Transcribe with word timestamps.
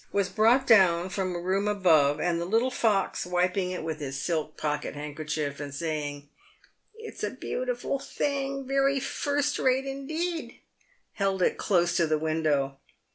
was 0.11 0.29
brought 0.29 0.65
down 0.65 1.09
from 1.09 1.35
a 1.35 1.39
room 1.39 1.67
above, 1.67 2.19
and 2.19 2.41
the 2.41 2.45
little 2.45 2.71
fox, 2.71 3.23
wiping 3.23 3.69
it 3.69 3.83
with 3.83 3.99
his 3.99 4.19
silk 4.19 4.57
pocket 4.57 4.95
handkerchief, 4.95 5.59
and 5.59 5.75
saying, 5.75 6.27
"It's 6.95 7.23
a 7.23 7.29
beautiful 7.29 7.99
thing— 7.99 8.65
very 8.67 8.99
first 8.99 9.59
rate 9.59 9.85
indeed," 9.85 10.57
held 11.13 11.43
it 11.43 11.59
close 11.59 11.95
to 11.97 12.07
the 12.07 12.17
window. 12.17 12.79